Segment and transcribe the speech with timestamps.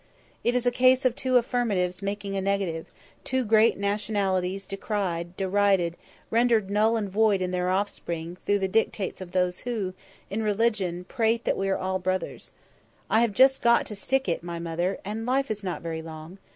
[0.43, 2.87] It is a case of two affirmatives making a negative;
[3.23, 5.95] two great nationalities decried, derided,
[6.31, 9.93] rendered null and void in their offspring through the dictates of those who,
[10.31, 12.51] in religion, prate that we are all brothers.
[13.11, 16.39] I have just got to stick it, my mother, and life is not very long.